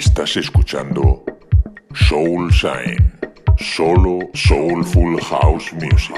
[0.00, 1.22] Estás escuchando
[1.94, 3.12] Soul Shine,
[3.58, 6.16] solo Soulful House Music.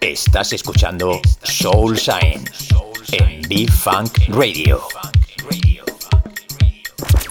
[0.00, 2.44] Estás escuchando Soul Shine
[3.10, 4.82] en B-Funk Radio.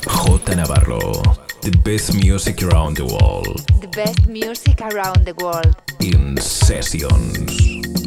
[0.08, 1.00] J Navarro,
[1.62, 3.66] the best music around the world.
[3.80, 5.74] The best music around the world.
[6.02, 8.03] In sessions.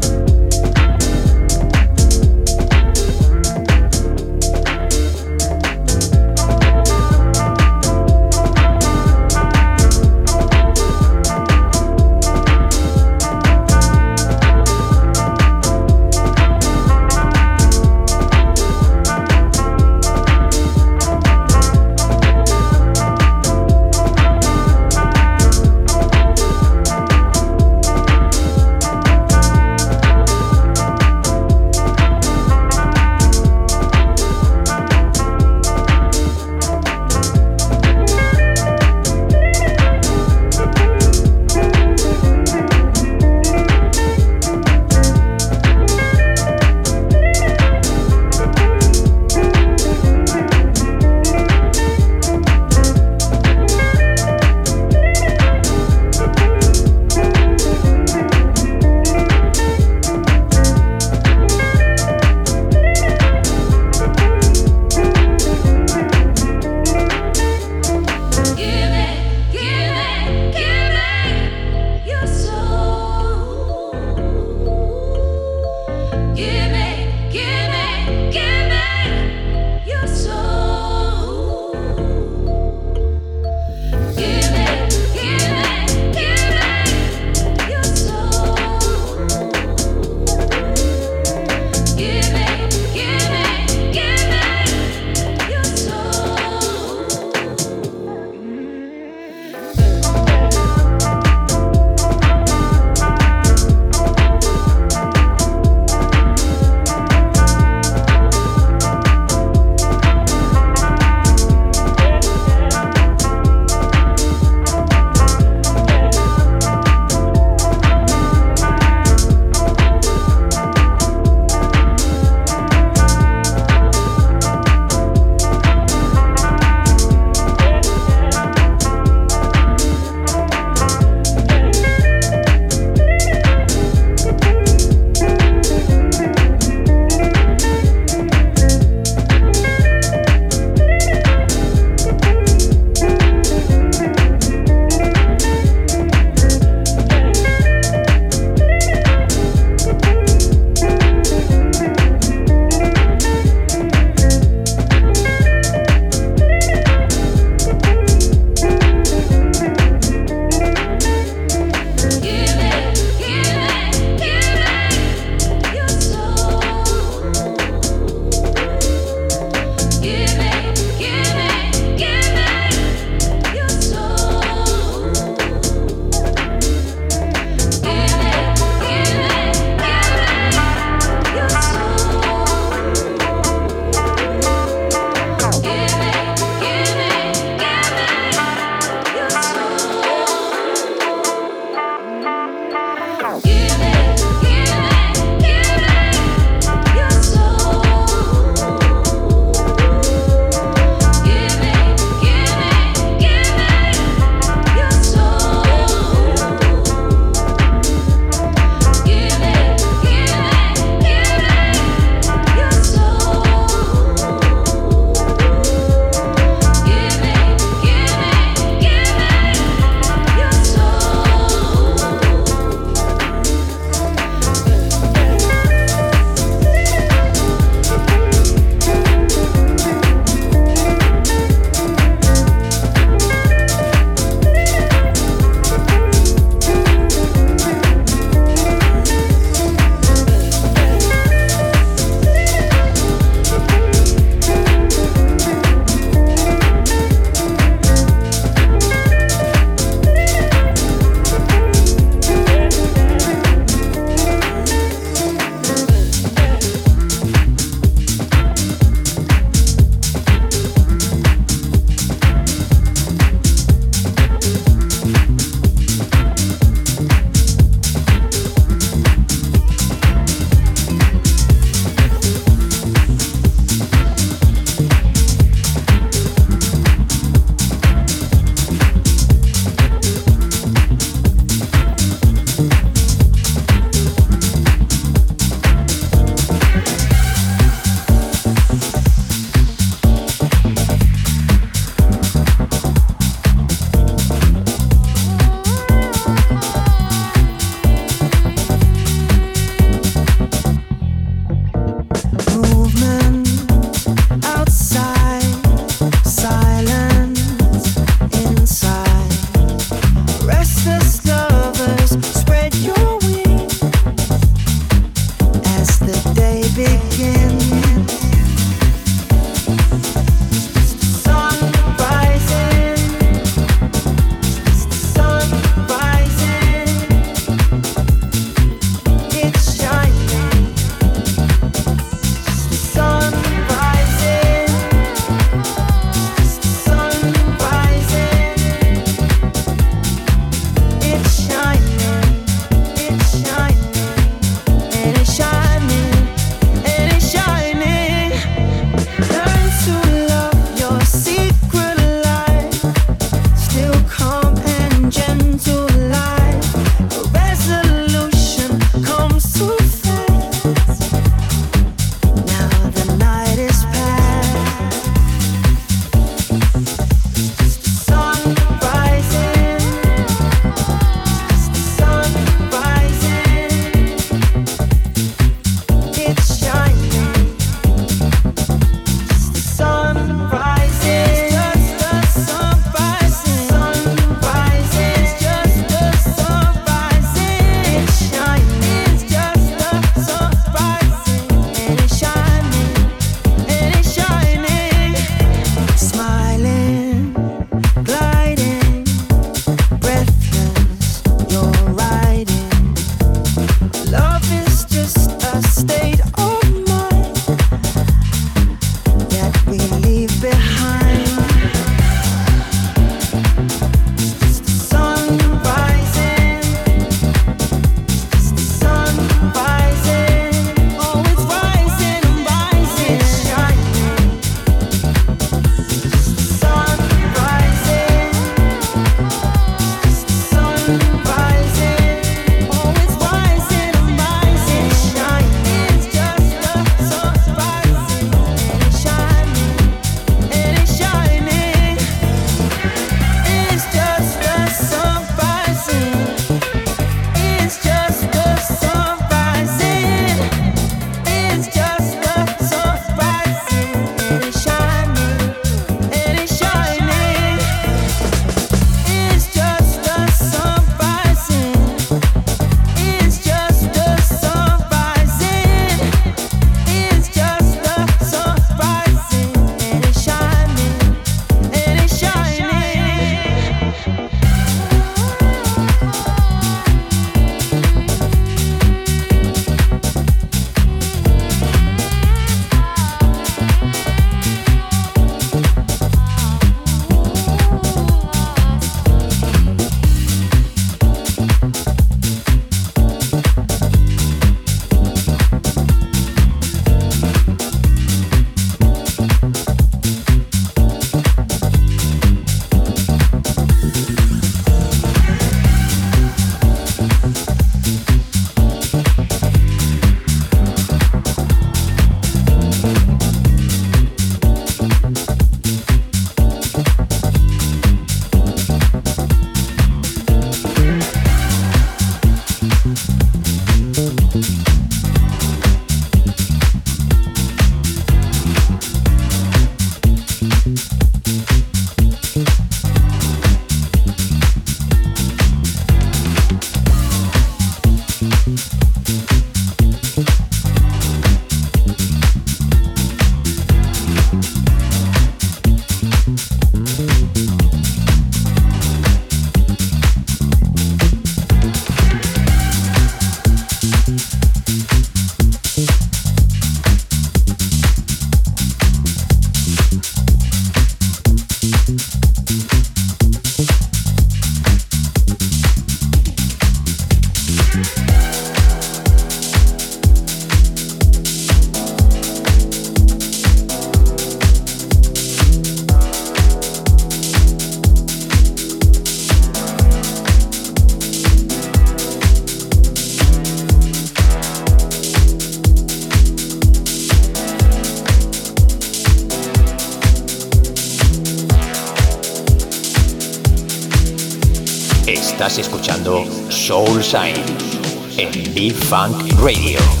[598.61, 600.00] En Be Funk Radio.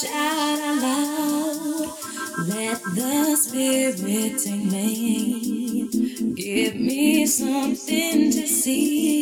[0.00, 1.92] shout aloud.
[2.48, 5.88] Let the Spirit take me.
[6.34, 9.19] Give me something to see.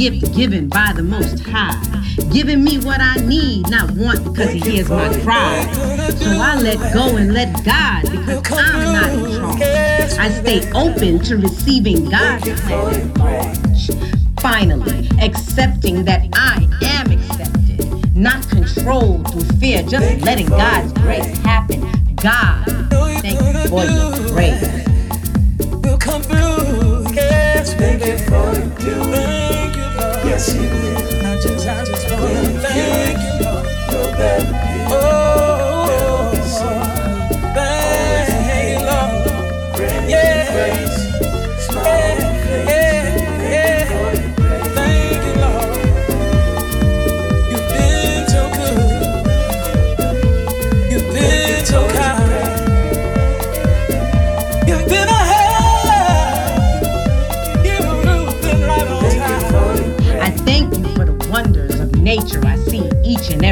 [0.00, 1.78] Gift given by the Most High.
[2.32, 5.70] Giving me what I need, not want because He hears my cry.
[6.16, 9.60] So I let go and let God because I'm not in charge.
[10.18, 13.12] I stay open to receiving God's plan.
[14.40, 21.82] Finally, accepting that I am accepted, not controlled through fear, just letting God's grace happen.
[22.16, 22.64] God,
[23.20, 24.62] thank you for your grace.
[25.82, 29.10] We'll come through, yes, thank you for doing.
[29.12, 29.49] Thank you,
[30.48, 30.56] You.
[30.56, 33.44] I just, I just want to thank you,
[34.16, 35.39] better Oh,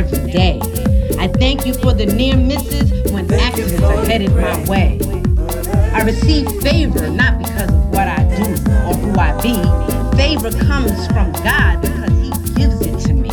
[0.08, 0.60] each and every day.
[1.18, 4.98] I thank you for the near misses when accidents are headed my way.
[5.92, 8.52] I receive favor not because of what I do
[8.86, 9.54] or who I be.
[10.16, 13.30] Favor comes from God because He gives it to me.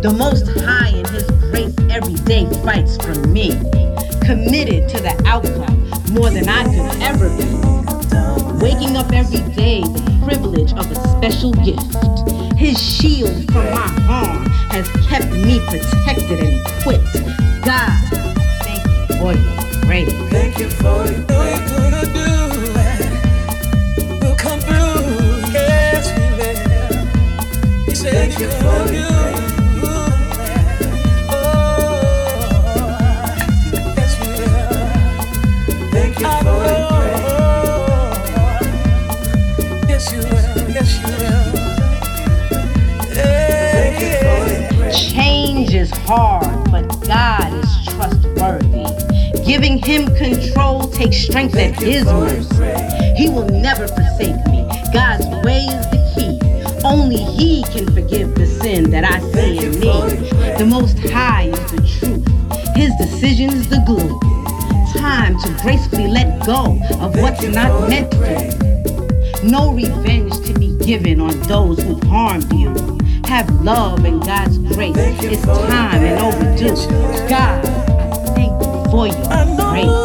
[0.00, 3.50] The Most High in His grace every day fights for me.
[4.24, 7.48] Committed to the outcome more than I could ever be.
[8.62, 12.58] Waking up every day, the privilege of a special gift.
[12.58, 17.14] His shield from my harm has kept me protected and equipped.
[17.64, 17.98] God,
[18.62, 20.12] thank you for your grace.
[20.30, 22.28] Thank you for the know you're gonna do
[22.76, 24.20] it.
[24.22, 25.52] We'll come through.
[25.52, 27.88] Yes, we will.
[27.88, 28.50] You said you're
[28.86, 29.36] do it.
[31.30, 31.40] Oh,
[33.96, 34.72] yes, will.
[36.18, 36.26] You
[39.88, 40.70] Yes, you will.
[40.70, 41.48] Yes, you will.
[43.14, 43.47] Yeah, yeah.
[44.92, 48.86] Change is hard, but God is trustworthy.
[49.44, 53.14] Giving him control takes strength at his mercy.
[53.16, 54.66] He will never forsake me.
[54.92, 56.38] God's way is the key.
[56.84, 60.30] Only he can forgive the sin that I see in me.
[60.58, 62.76] The most high is the truth.
[62.76, 64.20] His decision is the glue.
[65.00, 69.50] Time to gracefully let go of what's not meant for you.
[69.50, 72.97] No revenge to be given on those who have harmed you.
[73.28, 74.96] Have love and God's grace.
[74.96, 76.74] It's time and overdue.
[77.28, 77.62] God,
[78.34, 79.16] thank you for your
[79.68, 79.98] grace.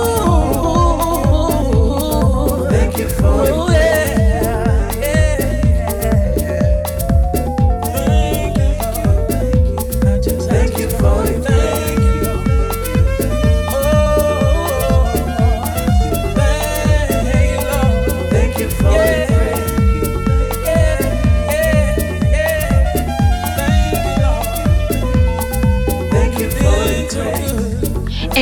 [2.70, 4.13] Thank you for oh, yeah,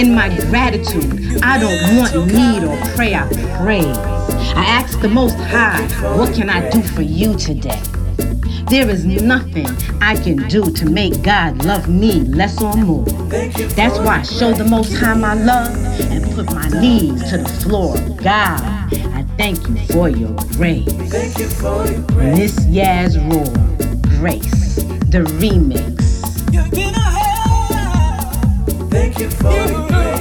[0.02, 3.28] In my gratitude, I don't want need or pray, I
[3.62, 3.86] pray.
[4.56, 5.80] I ask the Most High,
[6.18, 7.80] what can I do for you today?
[8.72, 9.68] There is nothing
[10.02, 13.06] I can do to make God love me less or more.
[13.06, 15.70] That's why I show the Most High my love
[16.10, 17.96] and put my knees to the floor.
[18.24, 18.60] God,
[19.14, 20.88] I thank you for your grace.
[22.18, 24.78] Miss Yaz Roar, Grace,
[25.12, 26.01] the remix.
[29.30, 29.42] Help.
[29.42, 30.21] Thank you